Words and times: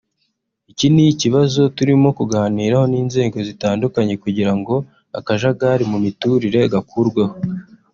iki 0.71 0.87
ni 0.93 1.03
ikibazo 1.13 1.61
turimo 1.77 2.07
kuganiraho 2.17 2.85
n’inzego 2.93 3.37
zitandukanye 3.47 4.13
kugira 4.23 4.51
ngo 4.59 4.75
akajagari 5.19 5.83
mu 5.91 5.97
miturire 6.05 6.61
gakurweho 6.73 7.35